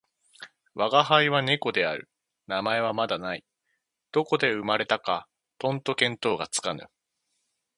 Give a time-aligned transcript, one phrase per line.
[0.73, 2.09] 吾輩は猫である。
[2.47, 3.45] 名前はまだない。
[4.11, 5.27] どこで生れたか
[5.59, 6.87] とんと見当がつかぬ。